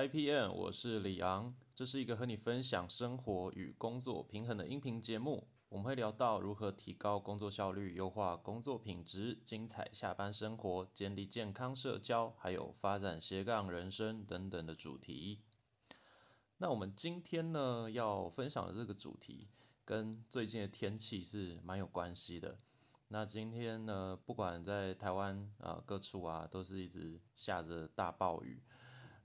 [0.00, 5.46] I P M，我是李昂，这是一个和你分享生活与工作平衡的音频节目。
[5.68, 15.42] 我们会聊到如何提高工作效率、优化工作品质、精彩下班生活、建立健康社交，还有发展斜杠人生等等的主题。
[16.56, 19.48] 那我们今天呢要分享的这个主题，
[19.84, 22.56] 跟最近的天气是蛮有关系的。
[23.08, 28.62] 那今天呢，不管在台湾啊各处啊，都是一直下着大暴雨。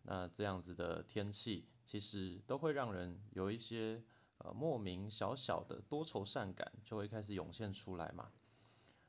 [0.08, 4.04] 那这样子的天气，其实都会让人有一些
[4.38, 8.32] 呃莫名小小的多愁善感，就会开始涌现出来嘛。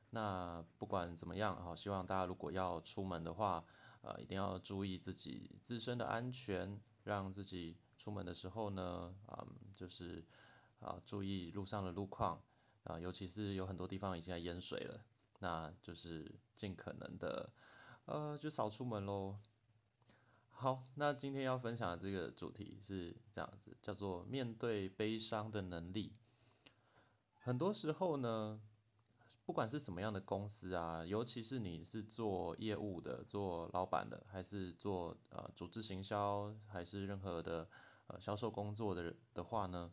[0.08, 3.66] 那不管怎么样，好，希望大家如果要出门的话，
[4.00, 10.24] 呃，一定要注意自己自身的安全，让自己出门的时候呢，啊，就是
[10.80, 12.42] 啊注意路上的路况，
[12.84, 15.04] 啊，尤其是有很多地方已经在淹水了，
[15.40, 17.52] 那就是尽可能的，
[18.06, 19.36] 呃，就少出门喽。
[20.58, 26.14] 好，那今天要分享的这个主题是这样子，叫做面对悲伤的能力。
[27.34, 28.58] 很多时候呢，
[29.44, 37.68] 不管是什么样的公司啊，尤其是你是做业务的、做老板的，还是做呃组织行销，还是任何的
[38.06, 39.90] 呃销售工作的人的话呢，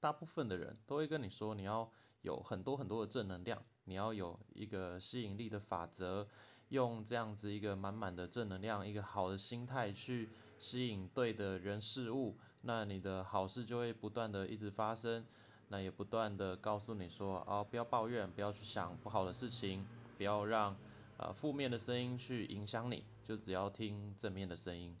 [0.00, 1.92] 大部分的人都会跟你说，你要
[2.22, 6.26] 有很多很多的正能量，你要有一个吸引力的法则。
[6.68, 15.24] 用这样子一个满满的正能量，一个好的心态去吸引对的人事物，那你的好事就会不断的一直发生，
[15.68, 20.76] 那也不断的告诉你说，哦，不要抱怨，不要去想不好的事情，不要让
[21.18, 24.96] 呃负面的声音去影响你，就只要听正面的声音。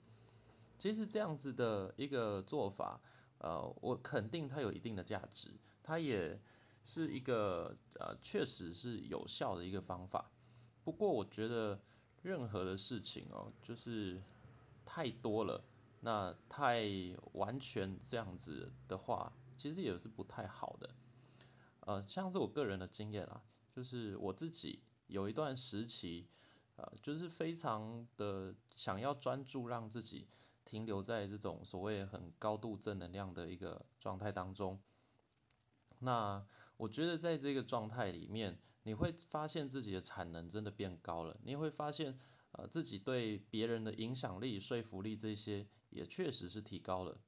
[0.78, 3.00] 其实这样子的一个做法，
[3.38, 5.48] 呃，我肯定它有一定的价值，
[5.82, 6.38] 它也
[6.82, 10.30] 是一个呃确实是有效的一个方法。
[10.84, 11.80] 不过我觉得
[12.22, 14.22] 任何的事情哦，就是
[14.84, 15.64] 太多了，
[16.00, 16.84] 那太
[17.32, 20.90] 完全这样子的话，其实也是不太好的。
[21.80, 23.42] 呃，像是我个人的经验啊，
[23.74, 26.28] 就是我自己有一段时期，
[26.76, 30.26] 呃，就是非常的想要专注让自己
[30.64, 34.80] 停留在这种所谓很高度正能量的一个状态当中。
[35.98, 36.44] 那
[36.76, 42.18] 我觉得在这个状态里面，你会发现自己的产能真的变高了，你会发现
[42.52, 47.18] 呃自己对别人的影响力、说服力这些也确实是提高了。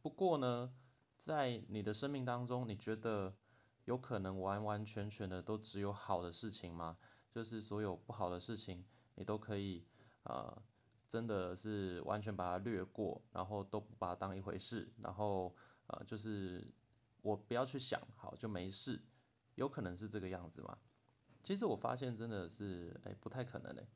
[0.00, 0.72] 不过呢，
[1.18, 3.36] 在你的生命当中，你觉得
[3.84, 6.96] 有可能完完全全的都只有好的事情吗？
[7.32, 8.84] 就是所有不好的事情
[9.14, 9.84] 你都可以
[10.22, 10.62] 呃
[11.08, 15.54] 真的是完全把它略过，然后都不把它当一回事，然后
[15.88, 16.72] 呃就是
[17.22, 19.02] 我不要去想，好就没事，
[19.56, 20.78] 有可能是这个样子吗？
[21.42, 23.86] 其实我发现真的是，哎，不太可能哎。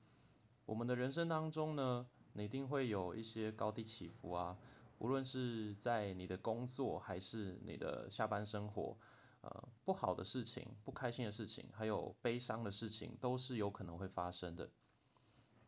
[0.64, 4.58] 我们的人生当中呢，你一定会有一些高低起伏啊，
[4.98, 8.98] 无论是在你的工作还是你的下班生活，
[9.42, 14.68] 呃，不好的事情、不开心的事情，还有悲伤的事情，都是有可能会发生的。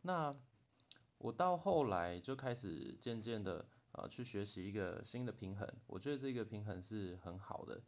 [0.01, 0.35] 那
[1.17, 7.81] 我到后来就开始渐渐的，呃，去学习一个新的平衡，我觉得这个平衡是很好的，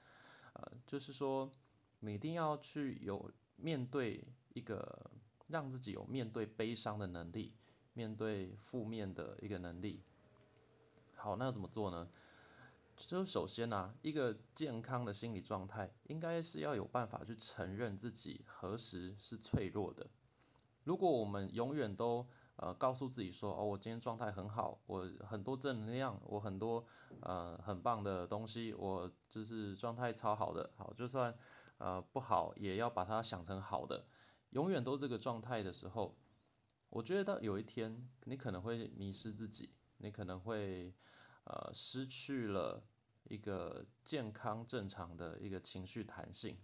[0.53, 1.51] 呃，就是说，
[1.99, 3.29] 你一定要去有。
[3.61, 5.11] 面对一个
[5.47, 7.53] 让自己有面对悲伤的能力，
[7.93, 10.01] 面对负面的一个能力。
[11.15, 12.09] 好，那要怎么做呢？
[12.97, 20.07] 就首先呢，一个健康的心理状态，应该是要有办法去承认自己何时是脆弱的。
[20.83, 26.85] 如果我们永远都呃告诉自己说，哦，我今天状态很好，我很多正能量，我很多
[27.21, 31.35] 呃很棒的东西，我就是状态超好的，好，就算。
[31.81, 34.05] 呃，不好也要把它想成好的，
[34.51, 36.15] 永远都这个状态的时候，
[36.89, 40.93] 我觉得到有一天你可能会迷失自己，你可能会
[41.45, 42.83] 呃失去了
[43.23, 46.55] 一个健康正常的一个情绪弹性，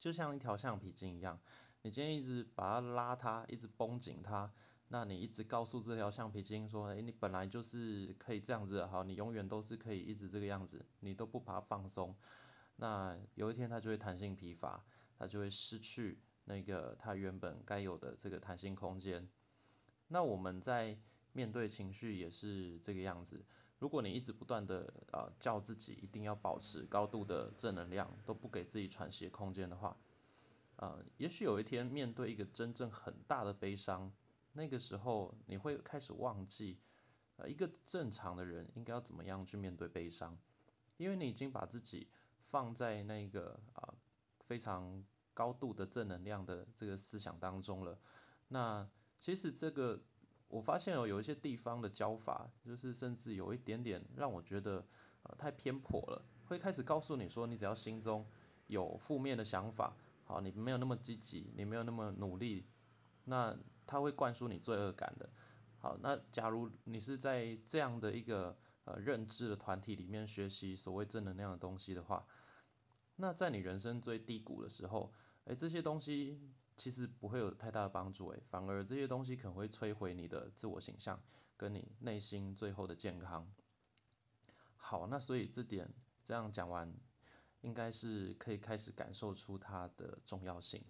[0.00, 1.40] 就像一条橡皮筋一样，
[1.82, 4.52] 你今天一直把它拉它，一直绷紧它，
[4.88, 12.16] 那你一直告诉这条橡皮筋说，哎，你本来就是可以这样子，好，你永远都是可以一直这个样子，你都不把它放松。
[12.80, 14.84] 那有一天它就会弹性疲乏，
[15.18, 19.28] 它就会失去那个它原本该有的这个弹性空间。
[20.06, 20.96] 那我们在
[21.32, 23.44] 面对情绪也是这个样子。
[23.80, 29.96] 如果你一直不断的啊叫自己一定要保持高度的正能量，都不给自己喘息空间的话，
[30.76, 34.12] 啊，也许有一天面对一个真正很大的悲伤，
[34.52, 36.78] 那个时候你会开始忘记，
[37.38, 40.38] 呃，一个正常的人应该要怎么样去面对悲伤，
[40.96, 42.06] 因为你已经把自己。
[42.40, 43.94] 放在那个啊
[44.46, 45.04] 非常
[45.34, 47.98] 高度的正能量的这个思想当中了。
[48.48, 50.00] 那其实这个
[50.48, 54.86] 我发现哦，有一些地方的教法，就是甚至有一点点让我觉得
[55.22, 58.26] 呃太偏颇了，会开始告诉你说，你只要心中
[58.66, 62.64] 有负面的想法，好，你没有那么积极，你没有那么努力，
[63.24, 65.28] 那他会灌输你罪恶感的。
[65.80, 68.56] 好，那假如你是在这样的一个
[68.88, 72.26] 呃认知的团体里面学习所谓正能量的东西的话，
[73.16, 75.12] 那在你人生最低谷的时候，
[75.44, 76.40] 哎，这些东西。
[76.80, 81.20] 其实不会有太大的帮助诶，反而这些东西可能会摧毁你的自我形象，
[81.56, 83.52] 跟你内心最后的健康。
[84.76, 85.92] 好，那所以这点
[86.22, 86.94] 这样讲完，
[87.62, 90.84] 应该是可以开始感受出它的重要性。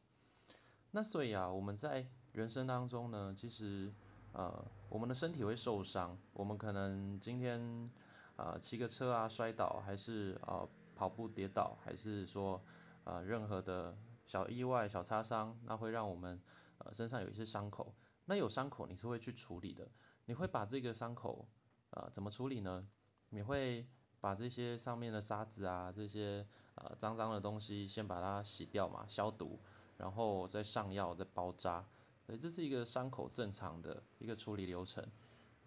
[0.90, 3.94] 那所以啊，我们在人生当中呢，其实
[4.38, 7.90] 呃，我们的身体会受伤，我们可能今天
[8.36, 12.62] 啊骑个车啊摔倒，还是啊跑步跌倒，还是说
[13.02, 13.98] 呃任何的。
[14.24, 16.38] 小意外、小擦伤，那会让我们
[16.76, 17.94] 呃身上有一些伤口。
[18.26, 19.88] 那有伤口你是会去处理的，
[20.26, 21.48] 你会把这个伤口
[21.92, 22.86] 呃怎么处理呢？
[23.30, 23.88] 你会
[24.20, 29.58] 把这些上面的沙子啊，这些呃脏脏的东西先把它洗掉嘛，消毒，
[29.96, 31.86] 然后再上药、再包扎。
[32.28, 35.02] 所以这是一个伤口正常的一个处理流程。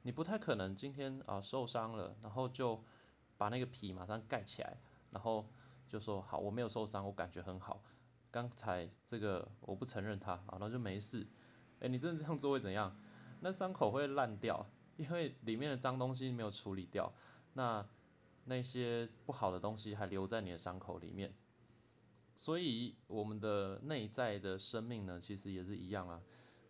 [0.04, 2.84] 你不太可能今天啊受伤了，然后就
[3.36, 4.78] 把那个皮马上盖起来，
[5.10, 5.50] 然后
[5.90, 7.82] 就说好我没有受伤，我感觉很好。
[8.30, 11.26] 刚才这个我不承认它，啊，那就没事。
[11.80, 12.96] 哎，你真的这样做会怎样？
[13.40, 17.12] 那伤口会烂掉，因为里面的脏东西没有处理掉，
[17.54, 17.90] 那
[18.46, 21.34] 那些不好的东西还留在你的伤口里面。
[22.36, 26.22] 所以我们的内在的生命呢，其实也是一样啊。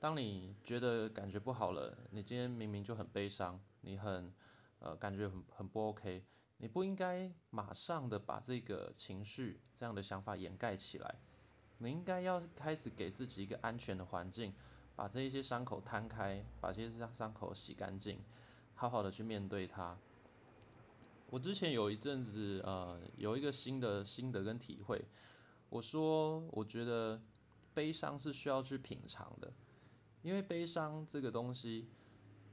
[0.02, 4.34] 当你觉得感觉不好了，你今天明明就很悲伤，你很
[4.80, 6.26] 呃感觉很很不 OK，
[6.58, 11.20] 你不应该马上的把这个情绪这样的想法掩盖起来。
[11.78, 14.56] 你应该要开始给自己一个安全的环境，
[14.96, 18.20] 把这一些伤口摊开，把这些伤伤口洗干净，
[18.74, 19.96] 好好的去面对它。
[21.30, 25.06] 我之前有一阵子呃有一个新的心得跟体会，
[25.70, 27.22] 我说我觉得
[27.76, 29.54] 悲伤是需要去品尝的，
[30.22, 31.88] 因为悲伤这个东西，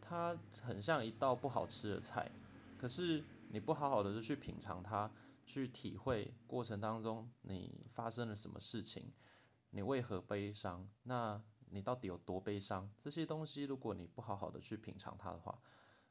[0.01, 2.31] 它很像一道不好吃的菜，
[2.77, 5.11] 可是你不好好的去品尝它。
[5.51, 9.11] 去体会过程当中你发生了什么事情，
[9.71, 10.87] 你为何悲伤？
[11.05, 12.93] 那你到底有多悲伤？
[12.99, 15.59] 这些东西如果你不好好的去品尝它的话，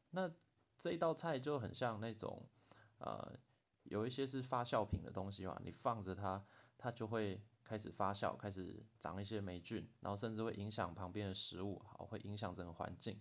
[0.10, 0.32] 那
[0.76, 2.50] 这一道菜就很像那种
[2.98, 3.38] 呃
[3.84, 6.44] 有一些是发酵品的东西嘛，你放着它，
[6.76, 13.20] 它就会开始发酵，开始长一些霉菌，然后甚至会影响旁边的食物，好会影响整个环境。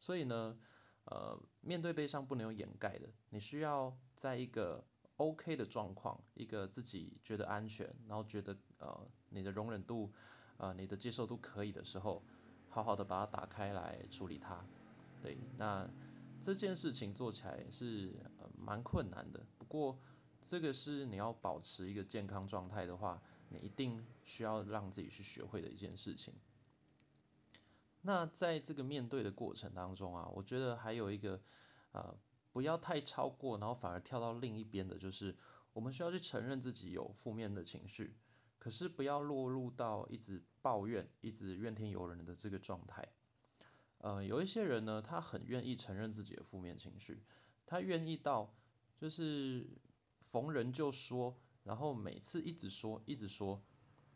[0.00, 0.58] 所以呢，
[1.04, 4.84] 呃面对悲伤不能有掩盖的，你需要在一个
[5.16, 10.12] OK 的状况，一个自己觉得安全，然后觉得呃你的容忍度，
[10.56, 12.24] 呃你的接受度可以的时候，
[12.68, 14.64] 好好的把它打开来处理它。
[15.22, 15.88] 对，那
[16.40, 18.12] 这件事情做起来是
[18.58, 19.98] 蛮困难的，不过
[20.40, 26.32] 这个是你要保持一个健康状态的话，你一定需要让自己去学会的一件事情。
[28.00, 31.42] 那在这个面对的过程当中啊，我觉得还有一个
[31.92, 32.18] 呃。
[32.52, 35.36] 不要太超过，然后反而跳到另一边的，就是
[35.72, 38.16] 我们需要去承认自己有负面的情绪，
[38.58, 43.08] 可是不要落入到一直抱怨、一直怨天尤人的这个状态。
[43.98, 47.22] 呃，有一些人呢，他很愿意承认自己的负面情绪，
[47.66, 48.52] 他愿意到
[48.98, 49.70] 就是
[50.32, 53.62] 逢人就说，然后每次一直说、一直说。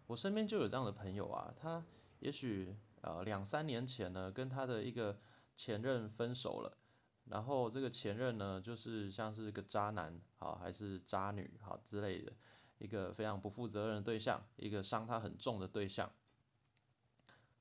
[0.06, 1.84] 我身边就有这样的朋友啊，他
[2.20, 5.18] 也许呃两三年前呢，跟他的一个
[5.56, 6.76] 前任分手了。
[7.24, 12.34] 然后这个前任呢，就是像是个渣男，好还是渣女，好之类的，
[12.76, 16.12] 一个非常不负责任的对象，一个伤他很重的对象。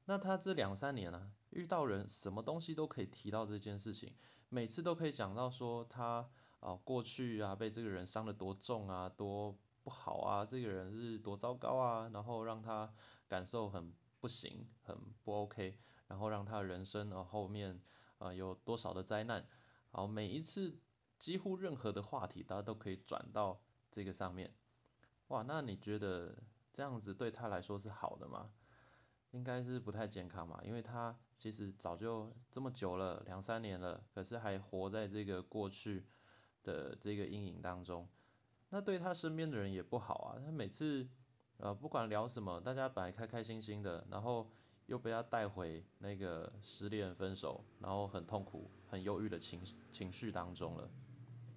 [0.04, 4.12] 那他这两三年呢，遇到人什么东西都可以提到这件事情，
[4.50, 12.94] 每次都可以讲到说他啊过去啊被这个人伤得多重啊，多不好啊，这个人是多糟糕啊，然后让他
[13.28, 17.82] 感受很不行，很不 OK，然后让他人生啊后面。
[18.20, 19.46] 啊，有多少的灾难？
[19.92, 20.80] 好，每一次
[21.20, 23.60] 几乎任何的话题，大家都可以转到
[23.92, 24.56] 这个上面。
[25.28, 26.34] 哇，那你觉得
[26.72, 28.50] 这样子对他来说是好的吗？
[29.32, 36.08] 应该是不太健康嘛，因为他其实早就这么久了，两三年了，可是还活在这个过去
[36.64, 38.08] 的这个阴影当中。
[38.74, 41.08] 那对他身边的人也不好啊，他每次
[41.58, 44.50] 呃不管聊什么，大家本来开开心心的，然后。
[44.88, 49.64] 又被他带回那个失恋分手，然后很痛苦、很忧郁的情
[49.94, 50.92] 情绪当中了。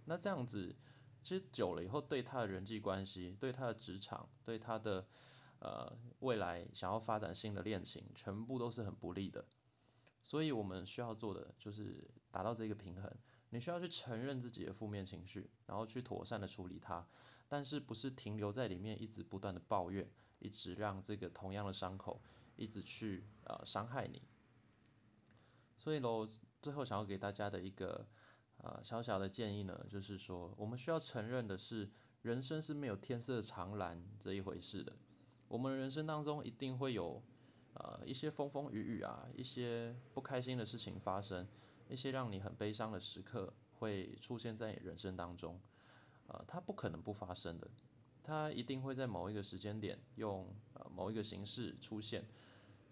[0.05, 0.77] 那这样子，
[1.25, 5.05] 其实久了以后，对他的人际关系、对他的职场、对他的
[5.59, 9.45] 呃未来想要发展新的恋情，全部都是很不利的。
[10.23, 13.13] 所以我们需要做的就是达到这个平衡。
[13.57, 17.07] 你需要去承认自己的负面情绪，然后去妥善的处理它，
[17.49, 20.11] 但是不是停留在里面一直不断的抱怨，
[20.41, 22.21] 一直让这个同样的伤口
[22.57, 24.21] 一直去呃伤害你。
[25.79, 26.29] 所以喽，
[26.61, 28.07] 最后想要给大家的一个
[28.59, 31.89] 呃小小的建议呢，就是说我们需要承认的是，
[32.21, 34.93] 人生是没有天色常蓝这一回事的。
[35.49, 37.23] 我们人生当中一定会有
[37.73, 41.49] 呃一些风风雨雨啊，一些不开心的事情发生，
[41.89, 45.61] 一些让你很悲伤的时刻会出现在你人生当中，
[46.27, 47.69] 呃，它不可能不发生的，
[48.23, 52.25] 它一定会在某一个时间点用呃某一个形式出现。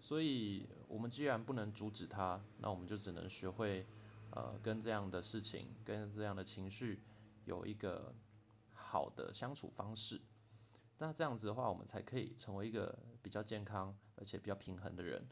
[0.01, 3.87] 所以，我们既然不能阻止它，那我们就只能学会
[4.29, 7.01] 呃跟这样的事情，跟这样的情绪
[7.45, 8.13] 有一个
[8.71, 10.21] 好的相处方式。
[10.99, 15.27] 那这样子的话，我们才可以成为一个比较健康而且比较平衡的人。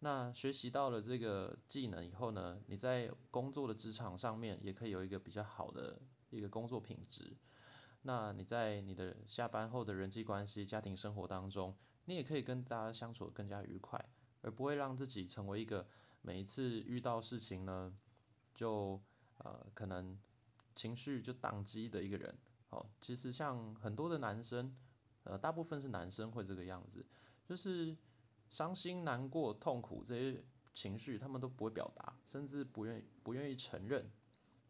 [0.00, 6.00] 那学习到了这个技能以后呢，你在工作的职场上面也可以有一个比较好的
[6.30, 7.36] 一个工作品质。
[8.02, 14.08] 那你在你的下班后的人际关系、家庭生活当中，你也可以跟大家相处更加愉快，
[14.42, 15.86] 而不会让自己成为一个
[16.22, 17.92] 每一次遇到事情呢，
[18.54, 19.00] 就
[19.38, 20.18] 呃可能
[20.74, 22.38] 情绪就宕机的一个人。
[22.68, 24.76] 好，其实像很多的男生。
[25.24, 27.04] 呃，大部分是男生会这个样子，
[27.44, 27.94] 就是
[28.50, 34.10] 伤心、难过、痛苦这些情绪，他们都不会表达，甚至不愿意不愿意承认。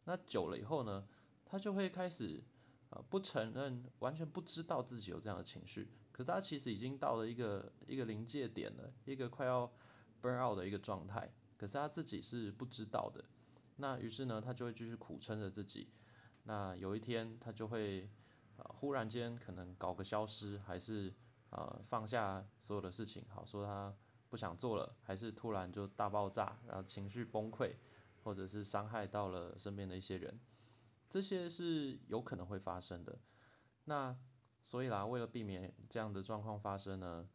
[0.04, 1.06] 那久了以后呢，
[1.44, 2.42] 他就会开始
[2.90, 5.88] 呃不承认，完全不知道自己有这样的情绪。
[6.12, 9.72] 可是他其实已经到了一个一个临界点了，一个快要
[10.22, 11.32] burn out 的一个状态。
[11.56, 13.24] 可是他自己是不知道的。
[13.76, 15.88] 那于是呢，他就会继续苦撑着自己。
[16.44, 18.08] 那有一天他就会。
[18.58, 21.14] 啊，忽然间可能搞个消失，还是
[21.50, 23.94] 呃放下所有的事情，好说他
[24.28, 27.74] 不想做了，还是突然就大爆炸，然后情绪崩溃，
[28.22, 30.38] 或者是伤害到了身边的一些人，
[31.08, 33.18] 这些是有可能会发生的。
[33.84, 34.16] 那
[34.60, 37.28] 所以啦，为了避免这样的状况发生呢，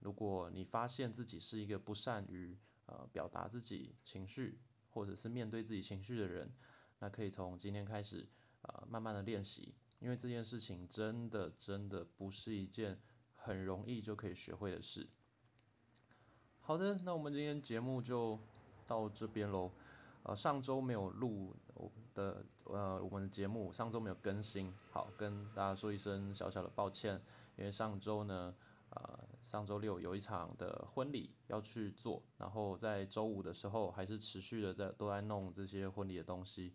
[0.00, 4.58] 如果你发现自己是一个不善于呃表达自己情绪，
[4.88, 6.52] 或者是面对自己情绪的人，
[6.98, 8.28] 那可以从今天开始
[8.62, 9.74] 啊慢慢的练习。
[10.00, 12.98] 因为这件事情真的真的不是一件
[13.42, 15.08] 很容易就可以学会的事。
[16.60, 18.38] 好的，那我们今天节目就
[18.86, 19.72] 到这边喽。
[20.22, 21.56] 呃，上周没有录
[22.14, 27.22] 的呃我们的节目，上周没有更新，好跟大家说一声小小的抱歉。
[27.56, 28.54] 因为上周呢，
[28.90, 36.74] 呃上周六有一场的婚礼要去做，然后在周五的时候还是持续的在都在弄这些婚礼的东西。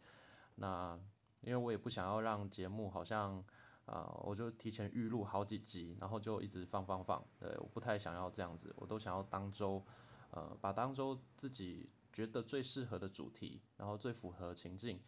[0.55, 1.00] 那
[1.41, 3.45] 因为我也不想要让节目好像
[3.86, 9.86] 啊，我就提前预录好几集，然后就一直放放放，对，我不太想要这样子，我都想要当周，
[10.32, 15.00] 呃，把当周自己觉得最适合的主题，然后最符合情境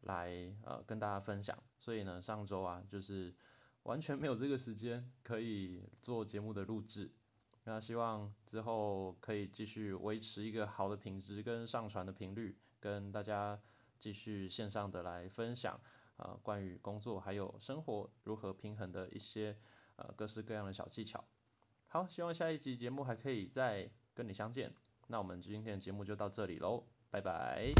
[0.00, 3.34] 来呃跟大家分享，所以呢上周啊就是
[3.82, 7.12] 完全没有这个时间可以做节目的录制，
[7.64, 13.60] 那希望之后可以继续维持一个好的品质跟上传的频率，跟大家。
[14.00, 15.80] 继续线上的来分享，
[16.16, 19.56] 呃，关于工作还有生活如何平衡的一些
[19.96, 21.24] 呃各式各样的小技巧。
[21.86, 24.74] 好，希望下一集节目还可以再跟你相见。
[25.08, 27.74] 那我们今天的节目就到这里喽，拜拜。